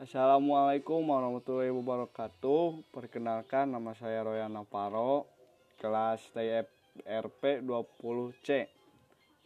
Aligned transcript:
Assalamualaikum 0.00 1.12
warahmatullahi 1.12 1.68
wabarakatuh. 1.76 2.88
Perkenalkan 2.88 3.68
nama 3.68 3.92
saya 3.92 4.24
Royan 4.24 4.56
Naparo, 4.56 5.28
kelas 5.76 6.24
TFRP 6.32 7.60
20C. 7.60 8.64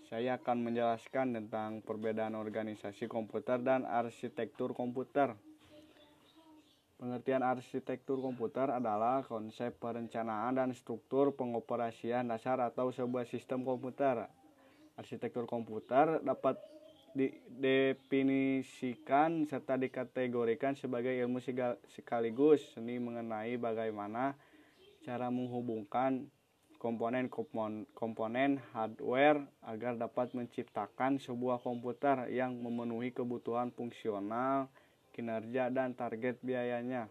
Saya 0.06 0.38
akan 0.38 0.62
menjelaskan 0.62 1.34
tentang 1.34 1.82
perbedaan 1.82 2.38
organisasi 2.38 3.10
komputer 3.10 3.66
dan 3.66 3.82
arsitektur 3.82 4.78
komputer. 4.78 5.34
Pengertian 7.02 7.42
arsitektur 7.42 8.22
komputer 8.22 8.70
adalah 8.70 9.26
konsep 9.26 9.74
perencanaan 9.82 10.54
dan 10.54 10.70
struktur 10.70 11.34
pengoperasian 11.34 12.30
dasar 12.30 12.62
atau 12.62 12.94
sebuah 12.94 13.26
sistem 13.26 13.66
komputer. 13.66 14.30
Arsitektur 14.94 15.50
komputer 15.50 16.22
dapat 16.22 16.73
didefinisikan 17.14 19.46
serta 19.46 19.78
dikategorikan 19.78 20.74
sebagai 20.74 21.14
ilmu 21.14 21.38
sekaligus 21.86 22.74
seni 22.74 22.98
mengenai 22.98 23.54
bagaimana 23.54 24.34
cara 25.06 25.30
menghubungkan 25.30 26.26
komponen-komponen 26.82 28.60
hardware 28.76 29.40
agar 29.64 29.96
dapat 29.96 30.36
menciptakan 30.36 31.16
sebuah 31.16 31.64
komputer 31.64 32.28
yang 32.28 32.60
memenuhi 32.60 33.08
kebutuhan 33.08 33.72
fungsional, 33.72 34.68
kinerja, 35.16 35.72
dan 35.72 35.96
target 35.96 36.36
biayanya. 36.44 37.08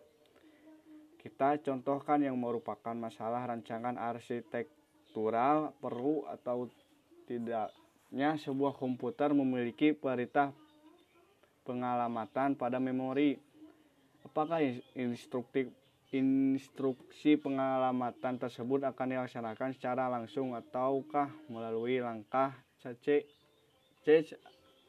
Kita 1.18 1.58
contohkan 1.64 2.22
yang 2.22 2.38
merupakan 2.38 2.94
masalah 2.94 3.50
rancangan 3.50 3.98
arsitektural 3.98 5.74
perlu 5.82 6.30
atau 6.30 6.70
sebuah 8.14 8.78
komputer 8.78 9.34
memiliki 9.34 9.98
perintah 9.98 10.54
pengalamatan 11.66 12.54
pada 12.54 12.78
memori. 12.78 13.42
Apakah 14.24 14.62
instruktif 14.94 15.74
instruksi 16.14 17.42
pengalamatan 17.42 18.38
tersebut 18.38 18.86
akan 18.86 19.18
dilaksanakan 19.18 19.74
secara 19.74 20.06
langsung 20.14 20.54
ataukah 20.54 21.34
melalui 21.50 21.98
langkah 21.98 22.54
C? 22.78 23.26
C 24.06 24.08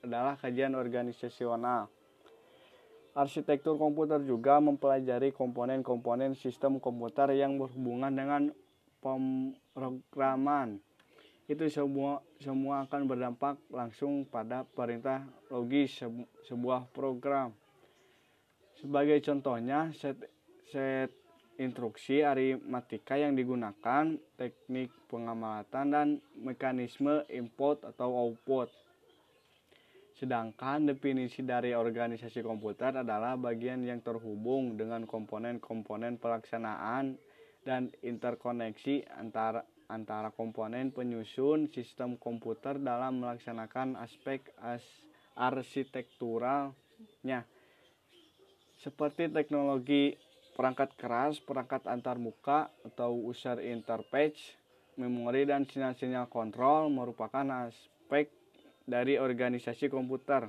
adalah 0.05 0.37
kajian 0.37 0.77
organisasional. 0.77 1.89
Arsitektur 3.17 3.81
komputer 3.81 4.21
juga 4.21 4.61
mempelajari 4.61 5.33
komponen-komponen 5.33 6.37
sistem 6.37 6.77
komputer 6.77 7.33
yang 7.33 7.57
berhubungan 7.57 8.13
dengan 8.13 8.43
pemrograman. 9.01 10.83
Itu 11.45 11.69
semua 11.69 12.25
semua 12.41 12.89
akan 12.89 13.05
berdampak 13.05 13.61
langsung 13.69 14.25
pada 14.25 14.65
perintah 14.65 15.29
logis 15.53 16.01
sebuah 16.49 16.89
program. 16.93 17.53
Sebagai 18.81 19.21
contohnya, 19.21 19.93
set, 19.93 20.17
set 20.73 21.13
instruksi 21.61 22.25
aritmatika 22.25 23.15
yang 23.15 23.39
digunakan, 23.39 24.17
teknik 24.35 24.91
pengamatan 25.07 25.87
dan 25.93 26.09
mekanisme 26.35 27.23
input 27.31 27.85
atau 27.87 28.11
output. 28.11 28.73
Sedangkan 30.15 30.87
definisi 30.87 31.43
dari 31.43 31.75
organisasi 31.75 32.41
komputer 32.43 33.03
adalah 33.03 33.35
bagian 33.35 33.83
yang 33.83 34.01
terhubung 34.01 34.79
dengan 34.79 35.07
komponen-komponen 35.07 36.23
pelaksanaan 36.23 37.19
dan 37.67 37.91
interkoneksi 38.03 39.11
antara 39.19 39.67
antara 39.89 40.31
komponen 40.33 40.91
penyusun 40.91 41.69
sistem 41.73 42.17
komputer 42.17 42.79
dalam 42.81 43.21
melaksanakan 43.21 43.97
aspek 44.01 44.41
as 44.63 44.83
arsitekturalnya 45.35 47.45
seperti 48.85 49.33
teknologi 49.33 50.15
perangkat 50.55 50.95
keras, 50.95 51.43
perangkat 51.43 51.83
antar 51.91 52.21
muka 52.21 52.71
atau 52.87 53.17
user 53.17 53.59
interface, 53.59 54.55
memori 54.95 55.43
dan 55.49 55.67
sinyal-sinyal 55.67 56.31
kontrol 56.31 56.93
merupakan 56.93 57.67
aspek 57.67 58.31
dari 58.87 59.19
organisasi 59.19 59.91
komputer. 59.91 60.47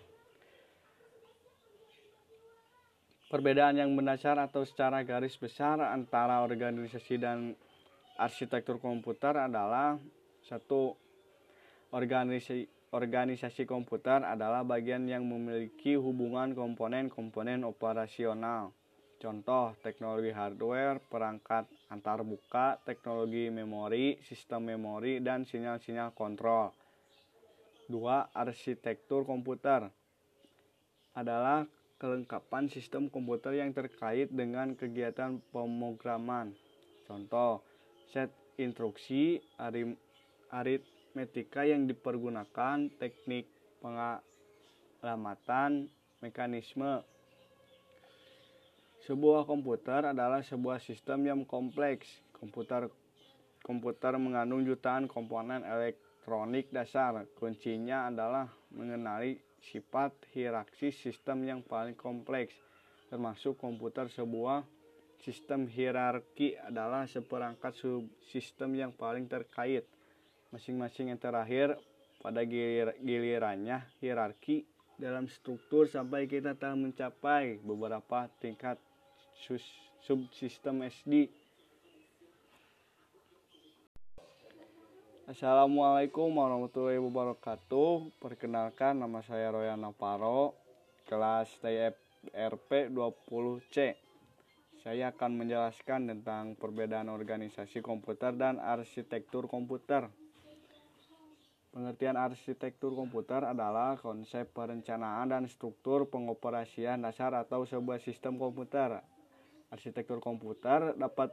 Perbedaan 3.29 3.77
yang 3.77 3.93
mendasar 3.93 4.41
atau 4.41 4.65
secara 4.65 5.05
garis 5.05 5.37
besar 5.37 5.77
antara 5.85 6.41
organisasi 6.41 7.21
dan 7.21 7.53
arsitektur 8.17 8.81
komputer 8.81 9.37
adalah 9.37 10.01
satu 10.49 10.97
organisasi 11.93 12.65
organisasi 12.89 13.69
komputer 13.69 14.25
adalah 14.25 14.65
bagian 14.65 15.05
yang 15.05 15.29
memiliki 15.29 15.93
hubungan 15.93 16.57
komponen-komponen 16.57 17.69
operasional. 17.69 18.73
Contoh, 19.21 19.77
teknologi 19.85 20.33
hardware, 20.33 20.97
perangkat 20.97 21.69
antar 21.89 22.21
buka, 22.25 22.77
teknologi 22.85 23.49
memori, 23.49 24.19
sistem 24.25 24.65
memori, 24.73 25.21
dan 25.25 25.45
sinyal-sinyal 25.49 26.13
kontrol. 26.13 26.73
Dua, 27.89 28.29
arsitektur 28.37 29.25
komputer 29.25 29.89
adalah 31.17 31.65
kelengkapan 31.97 32.69
sistem 32.69 33.09
komputer 33.09 33.57
yang 33.59 33.73
terkait 33.73 34.29
dengan 34.31 34.77
kegiatan 34.77 35.41
pemrograman. 35.51 36.53
Contoh, 37.09 37.65
set 38.13 38.29
instruksi, 38.61 39.41
arit, 39.57 40.85
metika 41.17 41.65
yang 41.65 41.89
dipergunakan, 41.89 42.93
teknik 43.01 43.49
pengalamatan, 43.81 45.89
mekanisme. 46.21 47.01
Sebuah 49.09 49.49
komputer 49.49 50.13
adalah 50.13 50.45
sebuah 50.45 50.85
sistem 50.85 51.25
yang 51.25 51.41
kompleks. 51.49 52.21
Komputer 52.29 52.93
komputer 53.65 54.13
mengandung 54.21 54.69
jutaan 54.69 55.09
komponen 55.09 55.65
elektronik 55.65 56.69
dasar. 56.69 57.25
Kuncinya 57.33 58.13
adalah 58.13 58.53
mengenali 58.69 59.41
sifat 59.65 60.13
hierarki 60.37 60.93
sistem 60.93 61.41
yang 61.49 61.61
paling 61.65 61.97
kompleks, 61.97 62.53
termasuk 63.09 63.57
komputer 63.57 64.13
sebuah 64.13 64.69
sistem 65.25 65.65
hierarki 65.73 66.61
adalah 66.61 67.09
seperangkat 67.09 67.81
subsistem 67.81 68.77
yang 68.77 68.93
paling 68.93 69.25
terkait 69.25 69.89
masing-masing 70.53 71.17
yang 71.17 71.21
terakhir 71.21 71.81
pada 72.21 72.45
gilir, 72.45 72.93
gilirannya 73.01 73.89
hierarki 74.05 74.69
dalam 75.01 75.33
struktur 75.33 75.89
sampai 75.89 76.29
kita 76.29 76.53
telah 76.61 76.77
mencapai 76.77 77.57
beberapa 77.65 78.29
tingkat 78.37 78.77
subsistem 80.03 80.83
SD. 80.91 81.31
Assalamualaikum 85.29 86.33
warahmatullahi 86.33 86.99
wabarakatuh. 86.99 88.17
Perkenalkan 88.19 88.99
nama 88.99 89.21
saya 89.23 89.53
Royan 89.53 89.85
Naparo, 89.85 90.57
kelas 91.05 91.53
TFRP 91.61 92.89
20C. 92.91 93.93
Saya 94.81 95.13
akan 95.13 95.45
menjelaskan 95.45 96.09
tentang 96.09 96.57
perbedaan 96.57 97.13
organisasi 97.13 97.85
komputer 97.85 98.33
dan 98.35 98.57
arsitektur 98.57 99.47
komputer. 99.47 100.09
Pengertian 101.69 102.17
arsitektur 102.17 102.97
komputer 102.97 103.45
adalah 103.45 104.01
konsep 104.01 104.49
perencanaan 104.57 105.29
dan 105.29 105.45
struktur 105.45 106.09
pengoperasian 106.09 107.05
dasar 107.05 107.37
atau 107.37 107.69
sebuah 107.69 108.01
sistem 108.01 108.41
komputer. 108.41 109.05
Arsitektur 109.69 110.25
komputer 110.25 110.97
dapat 110.97 111.29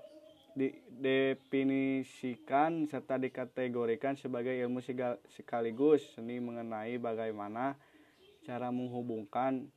didefinisikan 0.56 2.88
serta 2.88 3.20
dikategorikan 3.20 4.16
sebagai 4.16 4.56
ilmu 4.56 4.80
sekaligus 5.28 6.16
seni 6.16 6.40
mengenai 6.40 6.96
bagaimana 6.96 7.76
cara 8.48 8.72
menghubungkan 8.72 9.68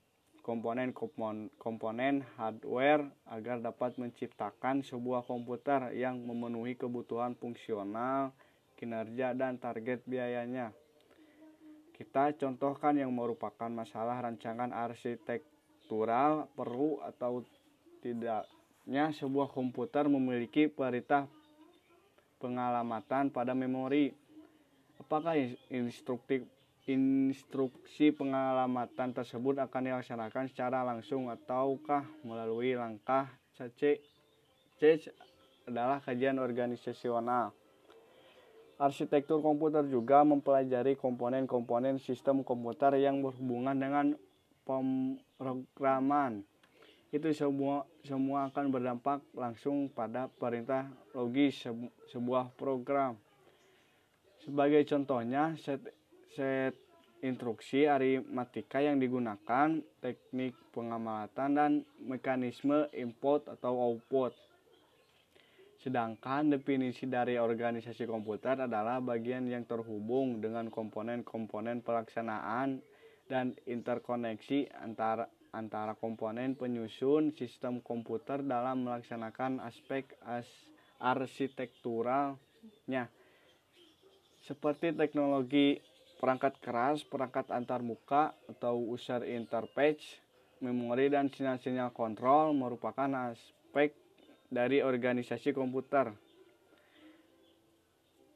komponen-komponen 0.49 2.25
hardware 2.41 3.05
agar 3.29 3.61
dapat 3.61 4.01
menciptakan 4.01 4.81
sebuah 4.81 5.29
komputer 5.29 5.93
yang 5.93 6.25
memenuhi 6.25 6.73
kebutuhan 6.73 7.37
fungsional, 7.37 8.33
kinerja, 8.81 9.37
dan 9.37 9.61
target 9.61 10.01
biayanya. 10.09 10.73
Kita 11.93 12.33
contohkan 12.39 12.97
yang 12.97 13.13
merupakan 13.13 13.69
masalah 13.69 14.25
rancangan 14.25 14.73
arsitektural 14.73 16.49
perlu 16.57 17.05
atau 17.05 17.45
tidaknya 18.00 19.11
sebuah 19.12 19.50
komputer 19.50 20.06
memiliki 20.06 20.71
perintah 20.71 21.27
pengalamatan 22.39 23.31
pada 23.35 23.53
memori. 23.53 24.15
Apakah 24.99 25.39
instruktif 25.71 26.43
instruksi 26.89 28.17
pengalamatan 28.17 29.12
tersebut 29.12 29.61
akan 29.61 29.93
dilaksanakan 29.93 30.49
secara 30.49 30.81
langsung 30.81 31.29
ataukah 31.29 32.00
melalui 32.25 32.73
langkah 32.73 33.29
C. 33.53 34.00
C 34.81 35.12
adalah 35.69 36.00
kajian 36.00 36.41
organisasional. 36.41 37.53
Arsitektur 38.81 39.45
komputer 39.45 39.85
juga 39.85 40.25
mempelajari 40.25 40.97
komponen-komponen 40.97 42.00
sistem 42.00 42.41
komputer 42.41 42.97
yang 42.97 43.21
berhubungan 43.21 43.77
dengan 43.77 44.06
pemrograman. 44.65 46.47
Itu 47.09 47.33
semua 47.33 47.89
semua 48.05 48.53
akan 48.53 48.69
berdampak 48.69 49.25
langsung 49.33 49.89
pada 49.89 50.29
perintah 50.29 50.93
logis 51.17 51.65
sebuah 52.13 52.53
program. 52.53 53.17
Sebagai 54.45 54.85
contohnya, 54.85 55.57
set 55.57 55.81
set 56.37 56.77
instruksi 57.25 57.89
aritmatika 57.89 58.79
yang 58.79 59.03
digunakan, 59.03 59.81
teknik 59.99 60.55
pengamalatan, 60.71 61.51
dan 61.57 61.73
mekanisme 61.99 62.87
input 62.95 63.49
atau 63.51 63.75
output. 63.75 64.37
Sedangkan 65.79 66.51
definisi 66.51 67.07
dari 67.07 67.39
organisasi 67.39 68.07
komputer 68.07 68.67
adalah 68.67 68.99
bagian 68.99 69.47
yang 69.47 69.63
terhubung 69.67 70.43
dengan 70.43 70.71
komponen-komponen 70.71 71.83
pelaksanaan 71.87 72.83
dan 73.31 73.55
interkoneksi 73.67 74.75
antara 74.75 75.27
antara 75.53 75.95
komponen 75.97 76.55
penyusun 76.55 77.33
sistem 77.33 77.81
komputer 77.81 78.43
dalam 78.45 78.85
melaksanakan 78.85 79.61
aspek 79.65 80.05
as 80.25 80.47
arsitekturalnya 80.99 83.09
seperti 84.43 84.93
teknologi 84.97 85.81
perangkat 86.19 86.59
keras, 86.59 87.06
perangkat 87.06 87.47
antar 87.55 87.83
muka 87.85 88.35
atau 88.50 88.81
user 88.81 89.23
interface, 89.29 90.19
memori 90.59 91.06
dan 91.12 91.31
sinyal-sinyal 91.31 91.93
kontrol 91.95 92.56
merupakan 92.56 93.31
aspek 93.31 93.95
dari 94.50 94.83
organisasi 94.83 95.55
komputer. 95.55 96.11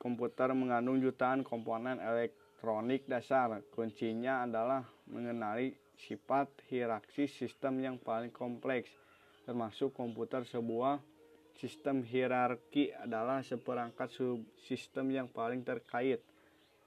komputer 0.00 0.48
mengandung 0.56 1.04
jutaan 1.04 1.44
komponen 1.44 2.00
elektronik 2.00 3.04
dasar. 3.04 3.60
Kuncinya 3.68 4.48
adalah 4.48 4.88
mengenali 5.04 5.76
sifat 6.00 6.48
hierarki 6.72 7.28
sistem 7.28 7.76
yang 7.84 7.96
paling 8.00 8.32
kompleks, 8.32 8.88
termasuk 9.44 9.92
komputer 9.92 10.48
sebuah 10.48 11.04
sistem 11.60 12.00
hierarki 12.00 12.96
adalah 12.96 13.44
seperangkat 13.44 14.16
subsistem 14.16 15.12
yang 15.12 15.28
paling 15.28 15.60
terkait. 15.60 16.24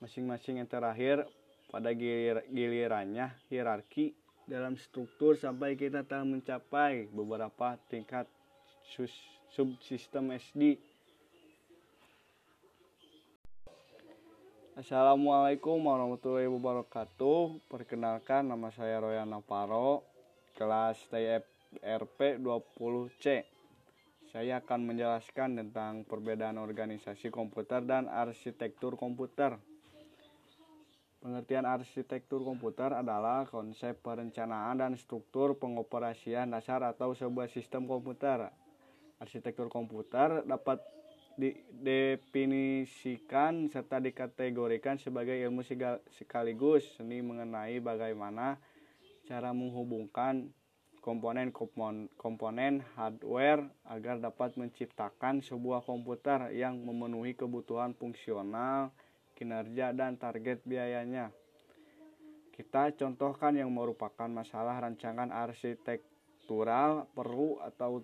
Masing-masing 0.01 0.65
yang 0.65 0.69
terakhir 0.69 1.29
pada 1.69 1.93
gilir 1.93 2.41
gilirannya 2.49 3.37
hierarki 3.53 4.17
dalam 4.49 4.73
struktur 4.81 5.37
sampai 5.37 5.77
kita 5.77 6.01
telah 6.09 6.25
mencapai 6.25 7.05
beberapa 7.13 7.77
tingkat 7.85 8.25
subsistem 9.51 10.31
SD 10.35 10.79
Assalamualaikum 14.77 15.89
warahmatullahi 15.89 16.45
wabarakatuh. 16.45 17.65
Perkenalkan 17.65 18.45
nama 18.45 18.69
saya 18.69 19.01
Royan 19.01 19.25
Naparo, 19.25 20.05
kelas 20.53 21.01
TFRP 21.09 22.37
20C. 22.37 23.41
Saya 24.29 24.61
akan 24.61 24.93
menjelaskan 24.93 25.57
tentang 25.57 26.05
perbedaan 26.05 26.61
organisasi 26.61 27.33
komputer 27.33 27.81
dan 27.89 28.05
arsitektur 28.05 28.93
komputer. 29.01 29.57
Pengertian 31.25 31.65
arsitektur 31.65 32.45
komputer 32.45 32.93
adalah 32.93 33.49
konsep 33.49 33.97
perencanaan 34.05 34.77
dan 34.77 34.93
struktur 34.93 35.57
pengoperasian 35.57 36.53
dasar 36.53 36.85
atau 36.85 37.17
sebuah 37.17 37.49
sistem 37.49 37.89
komputer. 37.89 38.53
Arsitektur 39.17 39.69
komputer 39.69 40.43
dapat 40.45 40.81
didefinisikan 41.37 43.69
serta 43.69 44.01
dikategorikan 44.01 44.97
sebagai 44.97 45.37
ilmu 45.37 45.61
sekaligus 46.09 46.97
seni 46.97 47.21
mengenai 47.21 47.77
bagaimana 47.77 48.57
cara 49.29 49.53
menghubungkan 49.53 50.49
komponen-komponen 51.07 52.83
hardware 52.99 53.63
agar 53.87 54.19
dapat 54.19 54.59
menciptakan 54.59 55.39
sebuah 55.39 55.87
komputer 55.87 56.51
yang 56.51 56.83
memenuhi 56.83 57.31
kebutuhan 57.31 57.95
fungsional, 57.95 58.91
kinerja, 59.37 59.95
dan 59.95 60.19
target 60.19 60.59
biayanya. 60.67 61.31
Kita 62.51 62.91
contohkan 62.97 63.55
yang 63.55 63.71
merupakan 63.71 64.27
masalah 64.27 64.83
rancangan 64.83 65.31
arsitektural 65.31 67.07
perlu 67.15 67.63
atau 67.63 68.03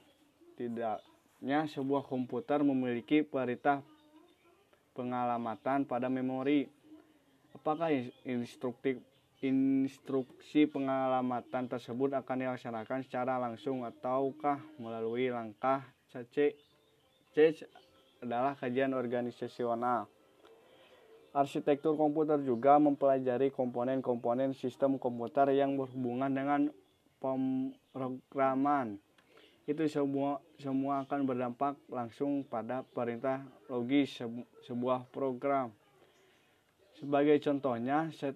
tidak 0.56 1.04
nya 1.44 1.68
sebuah 1.68 2.08
komputer 2.08 2.64
memiliki 2.64 3.20
perintah 3.20 3.84
pengalamatan 4.96 5.84
pada 5.84 6.08
memori. 6.08 6.70
Apakah 7.54 7.92
instruktif 8.24 8.98
instruksi 9.44 10.72
pengalamatan 10.72 11.68
tersebut 11.68 12.16
akan 12.16 12.48
dilaksanakan 12.48 13.04
secara 13.04 13.36
langsung 13.36 13.84
ataukah 13.84 14.56
melalui 14.80 15.28
langkah 15.28 15.84
C. 16.08 16.56
C 17.36 17.68
adalah 18.24 18.56
kajian 18.56 18.96
organisasional. 18.96 20.08
Arsitektur 21.36 22.00
komputer 22.00 22.40
juga 22.40 22.80
mempelajari 22.80 23.52
komponen-komponen 23.52 24.56
sistem 24.56 24.96
komputer 24.96 25.52
yang 25.52 25.76
berhubungan 25.76 26.32
dengan 26.32 26.62
pemrograman. 27.20 29.02
Itu 29.64 29.88
semua 29.88 30.44
semua 30.60 31.08
akan 31.08 31.24
berdampak 31.24 31.80
langsung 31.88 32.44
pada 32.44 32.84
perintah 32.84 33.48
logis 33.72 34.20
sebuah 34.68 35.08
program. 35.08 35.72
Sebagai 37.00 37.40
contohnya, 37.40 38.12
set, 38.12 38.36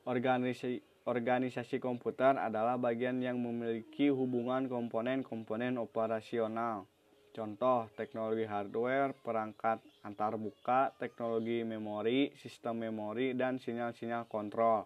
organisasi 0.06 0.78
organisasi 1.02 1.82
komputer 1.82 2.38
adalah 2.38 2.78
bagian 2.78 3.18
yang 3.18 3.42
memiliki 3.42 4.06
hubungan 4.06 4.70
komponen-komponen 4.70 5.82
operasional. 5.82 6.86
Contoh, 7.32 7.88
teknologi 7.96 8.44
hardware, 8.44 9.16
perangkat 9.16 9.80
antarmuka, 10.04 10.92
teknologi 11.00 11.64
memori, 11.64 12.28
sistem 12.36 12.84
memori, 12.84 13.32
dan 13.32 13.56
sinyal-sinyal 13.56 14.28
kontrol. 14.28 14.84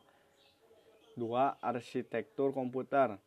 Dua, 1.19 1.59
arsitektur 1.59 2.55
komputer 2.55 3.19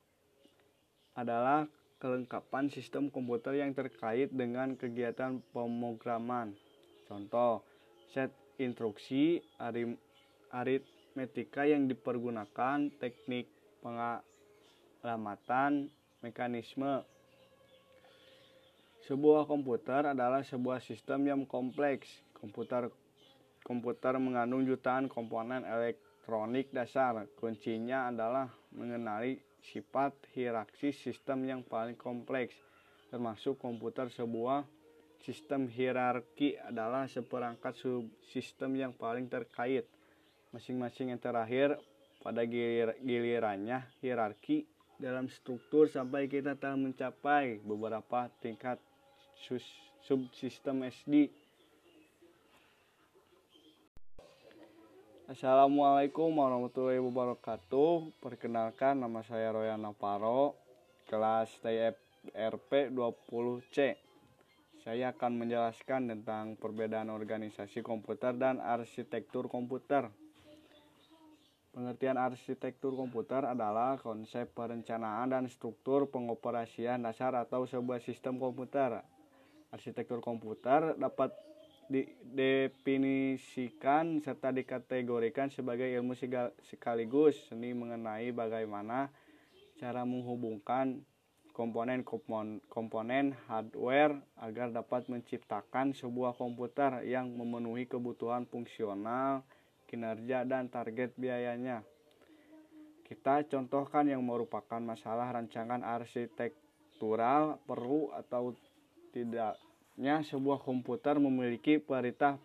adalah 1.20 1.68
kelengkapan 2.00 2.72
sistem 2.72 3.12
komputer 3.12 3.60
yang 3.60 3.76
terkait 3.76 4.32
dengan 4.32 4.80
kegiatan 4.80 5.44
pemrograman. 5.52 6.56
Contoh, 7.12 7.60
set 8.08 8.32
instruksi, 8.56 9.44
arit 9.60 10.88
Metika 11.18 11.66
yang 11.68 11.90
dipergunakan, 11.90 12.88
teknik 13.02 13.50
pengalamatan, 13.84 15.90
mekanisme. 16.24 17.04
Sebuah 19.10 19.50
komputer 19.50 20.13
adalah 20.13 20.46
sebuah 20.46 20.86
sistem 20.86 21.25
yang 21.25 21.42
kompleks. 21.50 22.06
Komputer 22.30 22.94
komputer 23.66 24.13
mengandung 24.22 24.62
jutaan 24.70 25.10
komponen 25.10 25.66
elektronik 25.66 26.70
dasar. 26.70 27.25
Kuncinya 27.34 28.13
adalah 28.13 28.54
mengenali 28.70 29.42
sifat 29.66 30.13
hierarki 30.38 30.94
sistem 30.94 31.42
yang 31.50 31.66
paling 31.66 31.98
kompleks, 31.98 32.54
termasuk 33.10 33.58
komputer 33.58 34.13
sebuah 34.13 34.70
sistem 35.25 35.66
hierarki 35.66 36.62
adalah 36.62 37.10
seperangkat 37.10 37.82
subsistem 37.82 38.78
yang 38.78 38.94
paling 38.94 39.25
terkait 39.25 39.89
masing-masing 40.54 41.18
yang 41.18 41.22
terakhir 41.22 41.82
pada 42.22 42.46
gilir, 42.46 42.94
gilirannya 43.01 43.89
hierarki 44.06 44.70
dalam 45.01 45.25
struktur 45.34 45.89
sampai 45.89 46.30
kita 46.30 46.54
telah 46.62 46.78
mencapai 46.78 47.58
beberapa 47.66 48.30
tingkat 48.38 48.78
subsistem 50.03 50.84
SD. 50.91 51.31
Assalamualaikum 55.29 56.34
warahmatullahi 56.34 57.00
wabarakatuh. 57.00 58.17
Perkenalkan 58.19 59.00
nama 59.00 59.22
saya 59.24 59.53
Royan 59.53 59.79
Naparo, 59.79 60.58
kelas 61.05 61.53
TFRP 61.62 62.89
20C. 62.91 63.93
Saya 64.81 65.13
akan 65.13 65.46
menjelaskan 65.46 66.10
tentang 66.10 66.58
perbedaan 66.58 67.13
organisasi 67.13 67.86
komputer 67.86 68.34
dan 68.36 68.58
arsitektur 68.58 69.46
komputer. 69.46 70.10
Pengertian 71.69 72.17
arsitektur 72.17 72.98
komputer 72.98 73.46
adalah 73.46 74.01
konsep 74.01 74.50
perencanaan 74.58 75.29
dan 75.29 75.46
struktur 75.46 76.10
pengoperasian 76.10 77.05
dasar 77.05 77.38
atau 77.38 77.69
sebuah 77.69 78.01
sistem 78.01 78.41
komputer. 78.41 79.05
Arsitektur 79.70 80.22
komputer 80.22 80.96
dapat 80.98 81.32
didefinisikan 81.90 84.22
serta 84.22 84.54
dikategorikan 84.54 85.50
sebagai 85.50 85.90
ilmu 85.90 86.14
sekaligus 86.62 87.50
seni 87.50 87.74
mengenai 87.74 88.30
bagaimana 88.30 89.10
cara 89.82 90.06
menghubungkan 90.06 91.02
komponen-komponen 91.60 93.36
hardware 93.52 94.16
agar 94.40 94.72
dapat 94.72 95.12
menciptakan 95.12 95.92
sebuah 95.92 96.40
komputer 96.40 97.04
yang 97.04 97.36
memenuhi 97.36 97.84
kebutuhan 97.84 98.48
fungsional, 98.48 99.44
kinerja, 99.90 100.48
dan 100.48 100.72
target 100.72 101.12
biayanya. 101.20 101.84
Kita 103.04 103.44
contohkan 103.50 104.08
yang 104.08 104.24
merupakan 104.24 104.80
masalah 104.80 105.36
rancangan 105.36 105.84
arsitektural 105.84 107.60
perlu 107.68 108.16
atau 108.16 108.56
tidaknya 109.10 110.22
sebuah 110.24 110.62
komputer 110.62 111.18
memiliki 111.18 111.82
perintah 111.82 112.38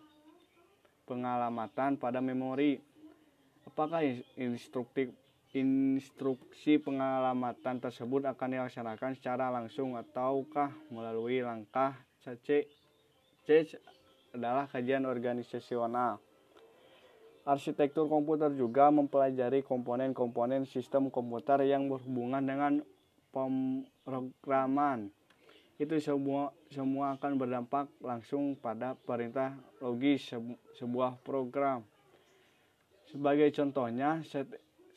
pengalamatan 1.05 1.95
pada 2.01 2.19
memori. 2.19 2.81
Apakah 3.65 4.05
instruktif 4.37 5.09
instruksi 5.55 6.75
pengalamatan 6.83 7.79
tersebut 7.79 8.27
akan 8.27 8.59
dilaksanakan 8.59 9.15
secara 9.15 9.47
langsung 9.47 9.95
ataukah 9.95 10.69
melalui 10.91 11.39
langkah 11.39 11.95
C? 12.19 12.67
C 13.47 13.47
adalah 14.35 14.67
kajian 14.67 15.07
organisasional. 15.07 16.19
Arsitektur 17.45 18.09
komputer 18.09 18.51
juga 18.57 18.89
mempelajari 18.89 19.61
komponen-komponen 19.61 20.65
sistem 20.65 21.13
komputer 21.13 21.61
yang 21.63 21.87
berhubungan 21.87 22.41
dengan 22.41 22.73
pemrograman. 23.29 25.13
Itu 25.75 25.99
semua 25.99 26.55
semua 26.71 27.19
akan 27.19 27.35
berdampak 27.35 27.91
langsung 27.99 28.55
pada 28.55 28.95
perintah 28.95 29.55
logis 29.83 30.31
sebuah 30.79 31.19
program. 31.19 31.83
Sebagai 33.11 33.51
contohnya, 33.51 34.23
set, 34.23 34.47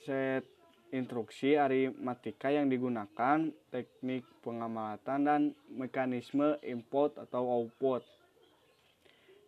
set 0.07 0.47
instruksi 0.95 1.59
aritmatika 1.59 2.49
yang 2.49 2.71
digunakan, 2.73 3.51
teknik 3.69 4.25
pengamatan 4.41 5.19
dan 5.27 5.41
mekanisme 5.69 6.57
input 6.65 7.19
atau 7.21 7.45
output. 7.45 8.07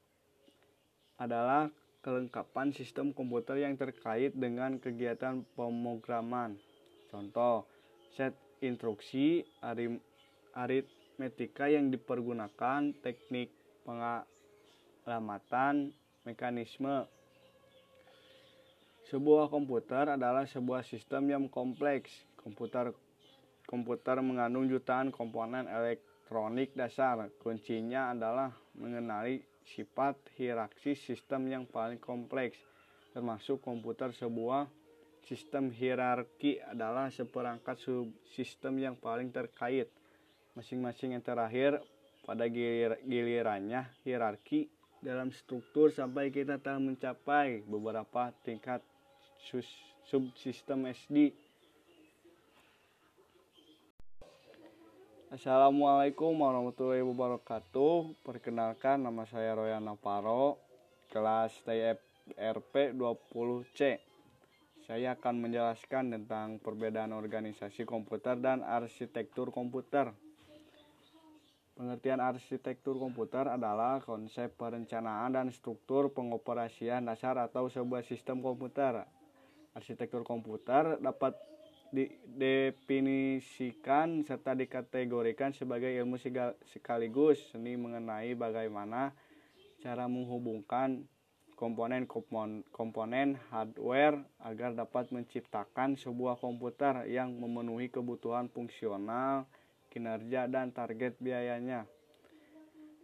adalah 1.22 1.70
kelengkapan 2.02 2.74
sistem 2.74 3.14
komputer 3.14 3.62
yang 3.62 3.78
terkait 3.78 4.34
dengan 4.34 4.82
kegiatan 4.82 5.46
pemrograman. 5.54 6.58
Contoh, 7.06 7.62
set 8.10 8.34
instruksi, 8.58 9.46
aritmetika 10.50 11.70
yang 11.70 11.94
dipergunakan, 11.94 12.90
teknik 13.06 13.54
pengalamatan, 13.86 15.94
mekanisme 16.26 17.06
sebuah 19.12 19.52
komputer 19.52 20.16
adalah 20.16 20.48
sebuah 20.48 20.80
sistem 20.88 21.28
yang 21.28 21.44
kompleks. 21.52 22.24
Komputer 22.40 22.96
komputer 23.68 24.24
mengandung 24.24 24.64
jutaan 24.72 25.12
komponen 25.12 25.68
elektronik 25.68 26.72
dasar. 26.72 27.28
Kuncinya 27.36 28.16
adalah 28.16 28.56
mengenali 28.72 29.44
sifat 29.68 30.16
hierarki 30.40 30.96
sistem 30.96 31.44
yang 31.52 31.64
paling 31.68 32.00
kompleks, 32.00 32.56
termasuk 33.12 33.60
komputer 33.60 34.16
sebuah 34.16 34.64
sistem 35.28 35.68
hierarki 35.68 36.64
adalah 36.64 37.12
seperangkat 37.12 37.84
subsistem 37.84 38.80
yang 38.80 38.96
paling 38.96 39.28
terkait. 39.28 39.92
Masing-masing 40.56 41.20
yang 41.20 41.24
terakhir 41.24 41.84
pada 42.24 42.48
gilir, 42.48 42.96
gilirannya 43.04 43.92
hierarki 44.08 44.72
dalam 45.04 45.28
struktur 45.36 45.92
sampai 45.92 46.32
kita 46.32 46.56
telah 46.56 46.80
mencapai 46.80 47.60
beberapa 47.68 48.32
tingkat 48.40 48.80
subsistem 50.06 50.86
SD. 50.94 51.34
Assalamualaikum 55.32 56.30
warahmatullahi 56.36 57.02
wabarakatuh. 57.02 58.22
Perkenalkan 58.22 59.02
nama 59.02 59.26
saya 59.26 59.56
Royan 59.58 59.82
Naparo, 59.82 60.60
kelas 61.10 61.56
TFRP 61.66 62.94
20C. 62.94 63.98
Saya 64.86 65.16
akan 65.16 65.34
menjelaskan 65.48 66.12
tentang 66.12 66.60
perbedaan 66.60 67.16
organisasi 67.16 67.82
komputer 67.82 68.38
dan 68.38 68.62
arsitektur 68.62 69.50
komputer. 69.50 70.12
Pengertian 71.72 72.20
arsitektur 72.20 73.00
komputer 73.00 73.48
adalah 73.48 74.04
konsep 74.04 74.52
perencanaan 74.54 75.32
dan 75.34 75.48
struktur 75.48 76.12
pengoperasian 76.12 77.08
dasar 77.08 77.40
atau 77.40 77.72
sebuah 77.72 78.04
sistem 78.04 78.44
komputer 78.44 79.08
arsitektur 79.72 80.24
komputer 80.24 80.98
dapat 81.00 81.34
didefinisikan 81.92 84.24
serta 84.24 84.56
dikategorikan 84.56 85.52
sebagai 85.52 85.92
ilmu 85.92 86.16
sekaligus 86.64 87.52
seni 87.52 87.76
mengenai 87.76 88.32
bagaimana 88.32 89.12
cara 89.84 90.08
menghubungkan 90.08 91.04
komponen-komponen 91.62 93.38
hardware 93.52 94.18
agar 94.42 94.74
dapat 94.74 95.14
menciptakan 95.14 95.94
sebuah 95.94 96.34
komputer 96.40 97.06
yang 97.06 97.38
memenuhi 97.38 97.86
kebutuhan 97.86 98.50
fungsional, 98.50 99.46
kinerja, 99.86 100.50
dan 100.50 100.74
target 100.74 101.14
biayanya. 101.22 101.86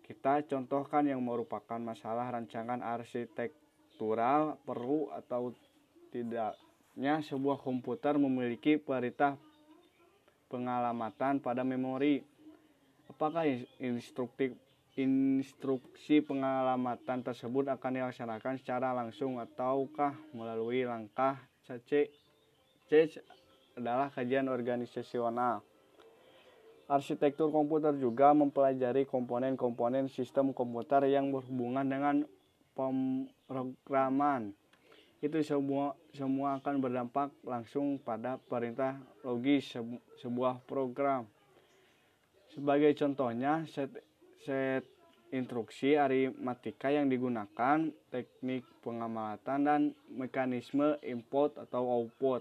Kita 0.02 0.42
contohkan 0.48 1.07
yang 1.07 1.22
merupakan 1.22 1.78
masalah 1.78 2.35
rancangan 2.35 2.83
arsitektural 2.83 4.59
perlu 4.66 5.14
atau 5.14 5.54
tidaknya 6.09 7.21
sebuah 7.23 7.61
komputer 7.61 8.16
memiliki 8.16 8.81
perintah 8.81 9.37
pengalamatan 10.49 11.38
pada 11.38 11.62
memori. 11.62 12.25
Apakah 13.09 13.49
instruktif 13.81 14.53
instruksi 14.99 16.18
pengalamatan 16.27 17.23
tersebut 17.23 17.71
akan 17.71 18.03
dilaksanakan 18.03 18.59
secara 18.59 18.90
langsung 18.90 19.38
ataukah 19.38 20.12
melalui 20.35 20.83
langkah 20.83 21.38
C? 21.62 22.11
C 22.90 22.90
adalah 23.79 24.11
kajian 24.11 24.51
organisasional. 24.51 25.62
Arsitektur 26.88 27.53
komputer 27.53 27.94
juga 28.01 28.33
mempelajari 28.33 29.05
komponen-komponen 29.05 30.09
sistem 30.09 30.57
komputer 30.57 31.05
yang 31.07 31.31
berhubungan 31.31 31.85
dengan 31.85 32.16
pemrograman 32.73 34.57
itu 35.18 35.42
semua 35.42 35.98
semua 36.14 36.62
akan 36.62 36.78
berdampak 36.78 37.35
langsung 37.42 37.98
pada 37.98 38.38
perintah 38.38 38.98
logis 39.26 39.74
sebuah 40.22 40.62
program. 40.62 41.26
Sebagai 42.54 42.94
contohnya, 42.94 43.66
set, 43.66 43.90
set 44.46 44.87
instruksi 45.28 45.98
aritmatika 45.98 46.88
yang 46.88 47.11
digunakan, 47.12 47.90
teknik 48.09 48.64
pengamatan 48.81 49.59
dan 49.66 49.81
mekanisme 50.09 50.96
input 51.04 51.59
atau 51.61 51.85
output. 51.85 52.40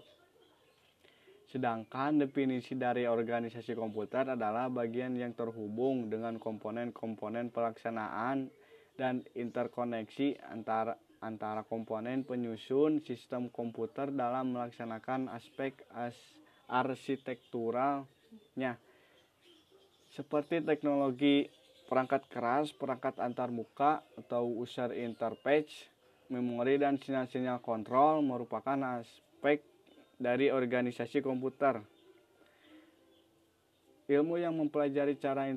Sedangkan 1.47 2.19
definisi 2.19 2.75
dari 2.75 3.07
organisasi 3.07 3.71
komputer 3.75 4.35
adalah 4.35 4.67
bagian 4.67 5.15
yang 5.15 5.31
terhubung 5.31 6.11
dengan 6.11 6.35
komponen-komponen 6.39 7.51
pelaksanaan 7.51 8.51
dan 8.97 9.21
interkoneksi 9.37 10.41
antara 10.49 10.97
antara 11.21 11.61
komponen 11.65 12.23
penyusun 12.25 13.01
sistem 13.01 13.49
komputer 13.49 14.11
dalam 14.13 14.51
melaksanakan 14.53 15.29
aspek 15.33 15.73
as 15.93 16.15
arsitekturalnya 16.67 18.77
seperti 20.13 20.61
teknologi 20.65 21.49
perangkat 21.87 22.27
keras, 22.27 22.75
perangkat 22.75 23.15
antar 23.23 23.47
muka 23.53 24.03
atau 24.19 24.43
user 24.49 24.91
interface, 24.91 25.87
memori 26.27 26.75
dan 26.75 26.99
sinyal-sinyal 26.99 27.63
kontrol 27.63 28.19
merupakan 28.19 28.99
aspek 28.99 29.63
dari 30.19 30.51
organisasi 30.51 31.23
komputer. 31.23 31.79
Ilmu 34.07 34.39
yang 34.39 34.55
mempelajari 34.55 35.19
cara 35.19 35.51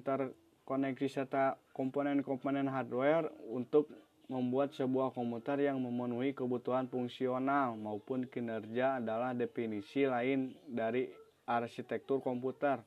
interkoneksi 0.71 1.11
serta 1.11 1.59
komponen-komponen 1.75 2.71
hardware 2.71 3.27
untuk 3.51 3.91
membuat 4.31 4.71
sebuah 4.71 5.11
komputer 5.11 5.67
yang 5.67 5.83
memenuhi 5.83 6.31
kebutuhan 6.31 6.87
fungsional 6.87 7.75
maupun 7.75 8.31
kinerja 8.31 9.03
adalah 9.03 9.35
definisi 9.35 10.07
lain 10.07 10.55
dari 10.71 11.11
arsitektur 11.51 12.23
komputer. 12.23 12.79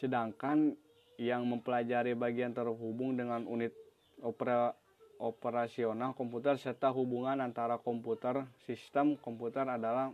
Sedangkan 0.00 0.72
yang 1.20 1.44
mempelajari 1.44 2.16
bagian 2.16 2.56
terhubung 2.56 3.20
dengan 3.20 3.44
unit 3.44 3.76
opera, 4.24 4.72
operasional 5.20 6.16
komputer 6.16 6.56
serta 6.56 6.88
hubungan 6.88 7.44
antara 7.44 7.76
komputer 7.76 8.48
sistem 8.64 9.20
komputer 9.20 9.68
adalah 9.68 10.08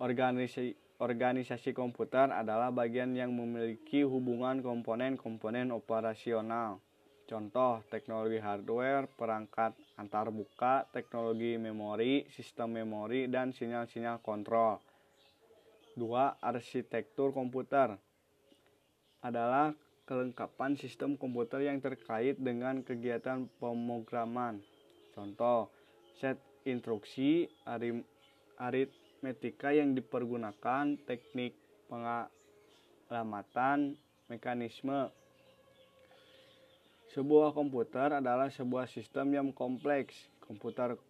organisasi 0.00 0.85
organisasi 0.96 1.76
komputer 1.76 2.32
adalah 2.32 2.72
bagian 2.72 3.12
yang 3.12 3.32
memiliki 3.36 4.00
hubungan 4.00 4.64
komponen-komponen 4.64 5.68
operasional. 5.72 6.80
Contoh, 7.26 7.82
teknologi 7.90 8.38
hardware, 8.38 9.10
perangkat 9.10 9.74
antarmuka, 9.98 10.86
teknologi 10.94 11.58
memori, 11.58 12.22
sistem 12.30 12.78
memori, 12.78 13.26
dan 13.26 13.50
sinyal-sinyal 13.50 14.22
kontrol. 14.22 14.78
Dua, 15.98 16.38
arsitektur 16.38 17.34
komputer 17.34 17.98
adalah 19.26 19.74
kelengkapan 20.06 20.78
sistem 20.78 21.18
komputer 21.18 21.66
yang 21.66 21.82
terkait 21.82 22.38
dengan 22.38 22.86
kegiatan 22.86 23.50
pemrograman. 23.58 24.62
Contoh, 25.10 25.66
set 26.14 26.38
instruksi, 26.62 27.50
aritmetika 29.16 29.72
yang 29.72 29.96
dipergunakan, 29.96 31.00
teknik 31.08 31.56
pengalamatan, 31.88 33.96
mekanisme. 34.28 35.08
Sebuah 37.16 37.56
komputer 37.56 38.20
adalah 38.20 38.52
sebuah 38.52 38.84
sistem 38.84 39.32
yang 39.32 39.48
kompleks. 39.56 40.28
Komputer 40.44 41.00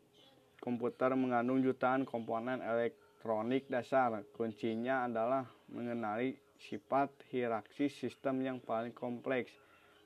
komputer 0.63 1.19
mengandung 1.19 1.67
jutaan 1.67 2.07
komponen 2.07 2.63
elektronik 2.63 3.67
dasar. 3.67 4.23
Kuncinya 4.31 5.11
adalah 5.11 5.43
mengenali 5.67 6.39
sifat 6.63 7.11
hierarki 7.35 7.91
sistem 7.91 8.39
yang 8.39 8.63
paling 8.63 8.95
kompleks, 8.95 9.51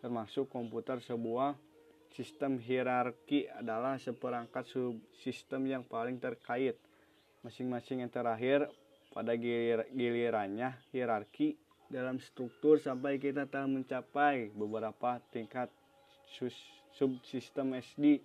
termasuk 0.00 0.48
komputer 0.48 1.04
sebuah 1.04 1.52
sistem 2.16 2.56
hierarki 2.56 3.44
adalah 3.52 4.00
seperangkat 4.00 4.64
subsistem 4.72 5.68
yang 5.68 5.84
paling 5.84 6.16
terkait 6.16 6.80
masing-masing 7.40 8.04
yang 8.04 8.12
terakhir 8.12 8.68
pada 9.10 9.34
gilir 9.34 9.88
gilirannya 9.90 10.76
hierarki 10.92 11.56
dalam 11.90 12.22
struktur 12.22 12.78
sampai 12.78 13.18
kita 13.18 13.48
telah 13.50 13.66
mencapai 13.66 14.54
beberapa 14.54 15.18
tingkat 15.34 15.66
subsistem 16.94 17.74
SD 17.80 18.22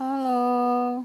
Halo. 0.00 1.04